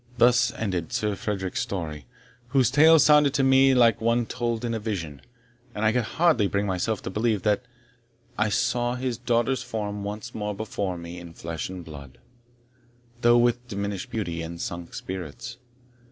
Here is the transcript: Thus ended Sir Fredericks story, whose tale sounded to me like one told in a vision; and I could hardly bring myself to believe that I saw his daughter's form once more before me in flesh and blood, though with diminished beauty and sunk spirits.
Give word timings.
Thus 0.17 0.51
ended 0.55 0.91
Sir 0.91 1.15
Fredericks 1.15 1.59
story, 1.61 2.07
whose 2.47 2.71
tale 2.71 2.97
sounded 2.97 3.35
to 3.35 3.43
me 3.43 3.75
like 3.75 4.01
one 4.01 4.25
told 4.25 4.65
in 4.65 4.73
a 4.73 4.79
vision; 4.79 5.21
and 5.75 5.85
I 5.85 5.91
could 5.91 6.01
hardly 6.17 6.47
bring 6.47 6.65
myself 6.65 7.03
to 7.03 7.11
believe 7.11 7.43
that 7.43 7.63
I 8.35 8.49
saw 8.49 8.95
his 8.95 9.19
daughter's 9.19 9.61
form 9.61 10.03
once 10.03 10.33
more 10.33 10.55
before 10.55 10.97
me 10.97 11.19
in 11.19 11.33
flesh 11.35 11.69
and 11.69 11.85
blood, 11.85 12.17
though 13.21 13.37
with 13.37 13.67
diminished 13.67 14.09
beauty 14.09 14.41
and 14.41 14.59
sunk 14.59 14.95
spirits. 14.95 15.57